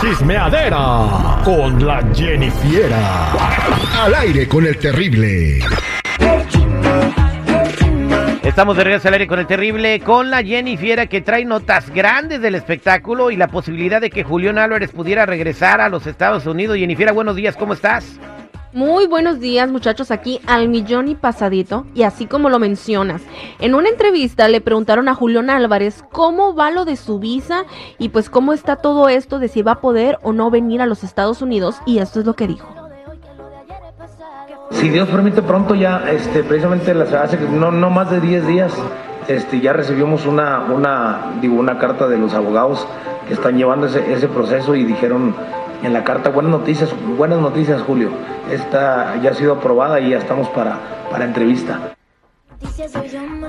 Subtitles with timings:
[0.00, 3.32] Chismeadera con la Jennifiera.
[4.02, 5.58] Al aire con el terrible.
[8.42, 11.90] Estamos de regreso al aire con el terrible, con la Jenny Fiera que trae notas
[11.90, 16.46] grandes del espectáculo y la posibilidad de que Julián Álvarez pudiera regresar a los Estados
[16.46, 16.78] Unidos.
[16.78, 18.18] Jenny Fiera, buenos días, ¿cómo estás?
[18.72, 23.20] Muy buenos días muchachos, aquí al millón y pasadito, y así como lo mencionas.
[23.58, 27.64] En una entrevista le preguntaron a Julián Álvarez cómo va lo de su visa
[27.98, 30.86] y pues cómo está todo esto de si va a poder o no venir a
[30.86, 32.68] los Estados Unidos, y esto es lo que dijo.
[34.70, 38.72] Si Dios permite pronto ya, este, precisamente hace no, no más de 10 días,
[39.26, 42.86] este, ya recibimos una, una, digo, una carta de los abogados
[43.26, 45.34] que están llevando ese proceso y dijeron
[45.82, 48.10] en la carta, buenas noticias, buenas noticias Julio,
[48.50, 50.78] esta ya ha sido aprobada y ya estamos para,
[51.10, 51.94] para entrevista.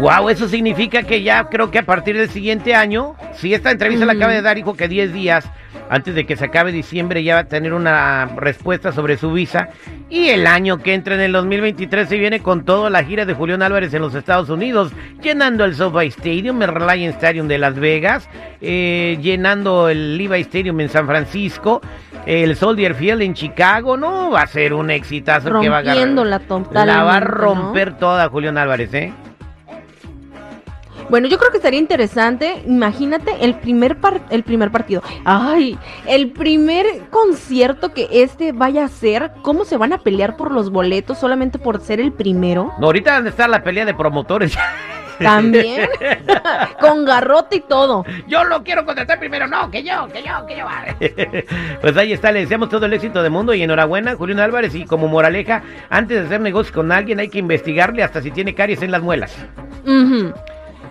[0.00, 4.04] Wow, eso significa que ya creo que a partir del siguiente año, si esta entrevista
[4.04, 5.48] la acaba de dar, dijo que 10 días
[5.90, 9.68] antes de que se acabe diciembre ya va a tener una respuesta sobre su visa.
[10.10, 13.34] Y el año que entra en el 2023 se viene con toda la gira de
[13.34, 17.78] Julián Álvarez en los Estados Unidos, llenando el SoFi Stadium, el Reliance Stadium de Las
[17.78, 18.28] Vegas,
[18.60, 21.80] eh, llenando el Levi Stadium en San Francisco,
[22.28, 24.30] el Soldier Field en Chicago, ¿no?
[24.30, 28.58] Va a ser un exitazo que va a Rompiendo la va a romper toda Julián
[28.58, 29.12] Álvarez, ¿eh?
[31.08, 35.02] Bueno, yo creo que sería interesante, imagínate el primer par- el primer partido.
[35.24, 40.52] Ay, el primer concierto que este vaya a ser, cómo se van a pelear por
[40.52, 42.72] los boletos solamente por ser el primero.
[42.78, 44.54] No, ahorita dónde está la pelea de promotores.
[45.18, 45.88] También
[46.80, 48.04] con garrote y todo.
[48.26, 50.66] Yo lo quiero contratar primero, no, que yo, que yo, que yo.
[51.80, 54.74] pues ahí está, le deseamos todo el éxito del mundo y enhorabuena, Julián Álvarez.
[54.74, 58.54] Y como moraleja, antes de hacer negocios con alguien hay que investigarle hasta si tiene
[58.54, 59.36] caries en las muelas.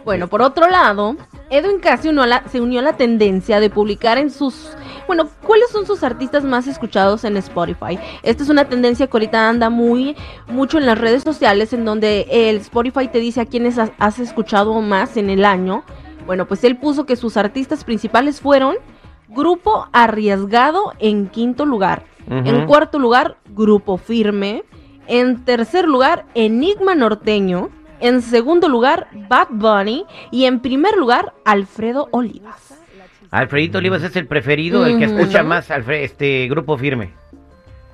[0.04, 1.16] Bueno, por otro lado,
[1.50, 4.70] Edwin Cass se unió, a la, se unió a la tendencia de publicar en sus...
[5.08, 7.98] Bueno, ¿cuáles son sus artistas más escuchados en Spotify?
[8.24, 12.28] Esta es una tendencia que ahorita anda muy mucho en las redes sociales, en donde
[12.30, 15.84] el Spotify te dice a quiénes has, escuchado más en el año.
[16.26, 18.76] Bueno, pues él puso que sus artistas principales fueron
[19.30, 22.04] Grupo Arriesgado en quinto lugar.
[22.30, 24.66] En cuarto lugar, Grupo Firme.
[25.08, 27.70] En tercer lugar, Enigma Norteño.
[28.00, 30.06] En segundo lugar, Bad Bunny.
[30.32, 32.74] Y en primer lugar, Alfredo Olivas.
[33.32, 37.12] Alfredito Olivas es el preferido, el que escucha más Alfre- este grupo firme.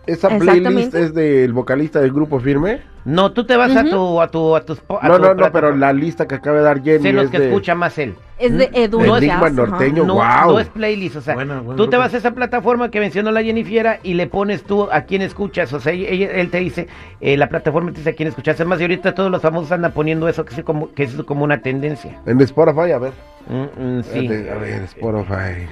[0.06, 2.82] ¿Esa playlist es del vocalista del grupo Firme?
[3.06, 5.52] No, tú te vas a tu a tu a tus a No, tu no, no,
[5.52, 7.98] pero la lista que acaba de dar Jenny sé los es que de escucha más
[7.98, 8.16] él.
[8.40, 9.50] Es de No es- Enigma.
[9.50, 10.04] Norteño.
[10.06, 10.54] No, wow.
[10.54, 13.44] no es playlist, o sea, Buena, tú te vas a esa plataforma que mencionó la
[13.44, 16.88] Jennifiera y le pones tú a quién escuchas, o sea, ella- ella- él te dice,
[17.22, 19.92] eh, la plataforma te dice a quién escuchas, además y ahorita todos los famosos andan
[19.94, 22.20] poniendo eso, que es como, que es como una tendencia.
[22.26, 23.14] En Spotify, a ver.
[23.48, 24.28] Mm, mm, sí.
[24.28, 25.68] A ver, Spotify.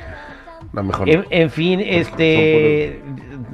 [0.74, 1.10] No, mejor.
[1.10, 3.02] En, en fin, este,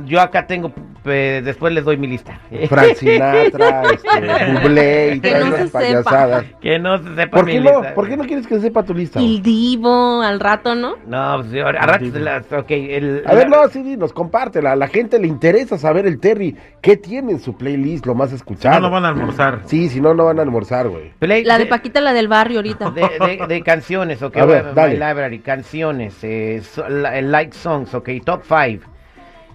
[0.05, 0.71] yo acá tengo,
[1.07, 2.39] eh, después les doy mi lista.
[2.69, 5.79] Frank Sinatra, este, Bublé y Que todas no esas se sepa.
[5.79, 6.45] payasadas.
[6.61, 7.69] que no se sepa ¿Por mi qué no?
[7.79, 7.93] lista.
[7.93, 9.19] ¿Por qué no quieres que sepa tu lista?
[9.19, 10.95] El Divo, al rato, ¿no?
[11.07, 13.97] No, pues, ahora- a ratos de las- ok, el- A ver, la- no, sí, sí,
[13.97, 14.71] nos compártela.
[14.73, 16.55] A la gente le interesa saber el Terry.
[16.81, 18.75] ¿Qué tiene en su playlist lo más escuchado?
[18.79, 19.61] No, no van a almorzar.
[19.65, 21.11] Sí, si no, no van a almorzar, güey.
[21.19, 22.91] play- La de Paquita, la del barrio ahorita.
[22.97, 24.93] De, de- de canciones, ok, A ver, my dale.
[24.93, 28.43] library, canciones, eh, so- la- like songs, ok, top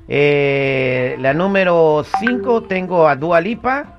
[0.06, 1.22] 5.
[1.22, 3.98] la número 5 tengo a Dua Lipa.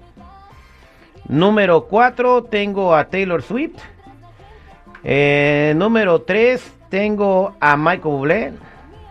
[1.28, 3.80] Número 4 tengo a Taylor Swift.
[5.04, 8.54] Eh, número 3 tengo a Michael Bublé.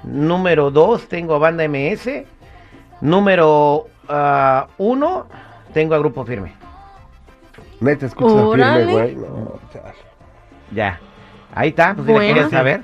[0.04, 2.24] Número 2 tengo a Banda MS.
[3.00, 3.86] Número
[4.78, 5.26] 1
[5.72, 6.52] tengo a Grupo Firme.
[7.80, 9.16] Neta, escuchas a firme, güey.
[9.16, 9.58] No.
[10.70, 11.00] Ya.
[11.54, 12.34] Ahí está, pues si la Bueno.
[12.34, 12.82] querías saber.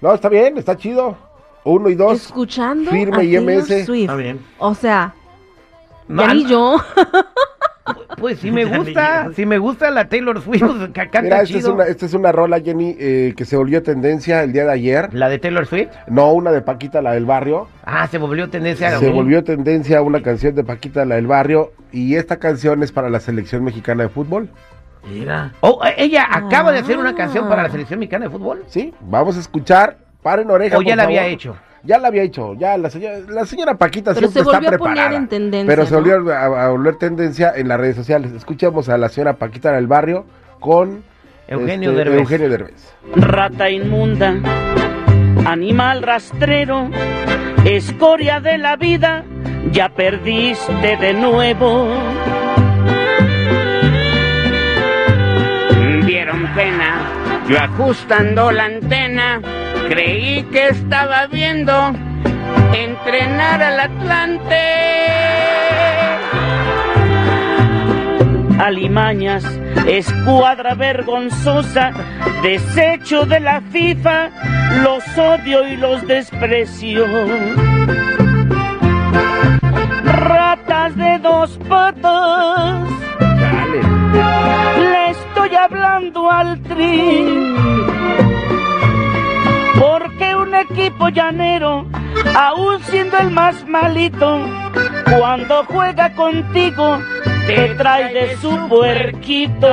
[0.00, 1.16] no, está bien, está chido.
[1.64, 2.14] Uno y dos.
[2.26, 3.84] Escuchando Firme a y Taylor MS.
[3.86, 4.00] Swift.
[4.02, 4.40] Está bien.
[4.58, 5.14] O sea,
[6.08, 6.76] No, ya ni yo.
[8.18, 11.22] Pues si me Ya ni gusta, si me gusta la Taylor Swift, pues, que canta
[11.22, 14.52] Mira, esta es, una, esta es una rola, Jenny, eh, que se volvió tendencia el
[14.52, 15.12] día de ayer.
[15.12, 15.90] La de Taylor Swift.
[16.08, 17.68] No una de Paquita, la del barrio.
[17.84, 18.98] Ah, se volvió tendencia.
[18.98, 21.72] Se volvió tendencia una canción de Paquita, la del barrio.
[21.92, 24.48] Y esta canción es para la selección mexicana de fútbol.
[25.10, 25.52] Mira.
[25.60, 27.14] Oh, ella acaba de hacer una Ah.
[27.14, 28.64] canción para la selección mexicana de fútbol.
[28.68, 28.94] ¿Sí?
[29.02, 29.98] Vamos a escuchar.
[30.24, 30.78] Paren oreja.
[30.78, 31.56] O ya por la había hecho.
[31.84, 32.54] Ya la había hecho.
[32.54, 35.16] Ya la señora, la señora Paquita Pero siempre se volvió está a poner preparada.
[35.16, 35.98] en tendencia, Pero se ¿no?
[36.00, 38.32] volvió a, a volver tendencia en las redes sociales.
[38.32, 40.24] Escuchamos a la señora Paquita del barrio
[40.60, 41.04] con
[41.46, 42.20] Eugenio este, Derbez.
[42.20, 42.94] Eugenio Derbez.
[43.16, 44.34] rata inmunda,
[45.44, 46.88] animal rastrero,
[47.66, 49.24] escoria de la vida,
[49.70, 51.86] ya perdiste de nuevo.
[56.06, 56.98] Dieron pena
[57.48, 59.40] Yo ajustando la antena,
[59.88, 61.72] creí que estaba viendo
[62.72, 64.84] entrenar al Atlante.
[68.58, 69.44] Alimañas,
[69.86, 71.92] escuadra vergonzosa,
[72.42, 74.30] desecho de la FIFA,
[74.82, 77.06] los odio y los desprecio.
[80.04, 82.88] Ratas de dos patas,
[84.78, 87.33] le estoy hablando al tri.
[91.14, 91.86] Llanero,
[92.36, 94.40] aún siendo el más malito,
[95.16, 96.98] cuando juega contigo,
[97.46, 99.68] te trae de su puerquito.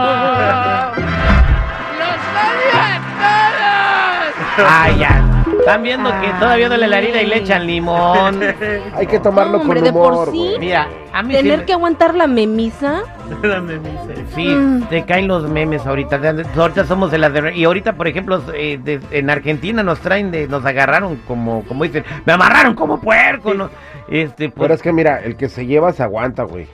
[4.57, 5.30] Ay, ya.
[5.61, 8.39] Están viendo que todavía duele la herida y le echan limón.
[8.95, 10.37] Hay que tomarlo Hombre, con de por humor, sí.
[10.37, 10.59] güey.
[10.59, 13.03] Mira, a mí Tener siempre- que aguantar la memisa.
[14.35, 14.83] Sí, Mm.
[14.89, 16.17] te caen los memes ahorita.
[16.17, 17.53] De- Ahorita somos de las de...
[17.55, 20.47] Y ahorita, por ejemplo, eh, de- en Argentina nos traen de...
[20.47, 21.63] Nos agarraron como...
[21.65, 23.69] Como dicen, me amarraron como puerco, ¿no?
[24.09, 24.61] Este, pues...
[24.61, 26.67] Pero es que mira, el que se lleva se aguanta, güey.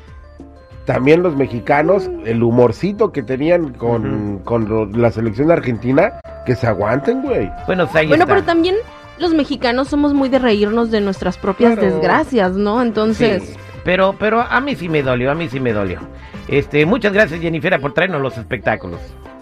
[0.86, 6.14] También los mexicanos, el humorcito que tenían con, con lo- la selección de Argentina,
[6.48, 7.52] que se aguanten, güey.
[7.68, 8.34] Bueno, pues ahí Bueno, está.
[8.34, 8.76] pero también
[9.20, 11.94] los mexicanos somos muy de reírnos de nuestras propias Claro.
[11.94, 12.82] desgracias, ¿no?
[12.82, 16.00] Entonces, Sí, pero, pero a mí sí me dolió, a mí sí me dolió.
[16.48, 19.00] Este, muchas gracias, Jennifer, por traernos los espectáculos.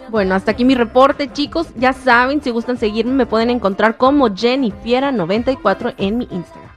[0.10, 1.68] bueno, hasta aquí mi reporte, chicos.
[1.76, 6.70] Ya saben, si gustan seguirme, me pueden encontrar como Jennifiera94 en mi Instagram.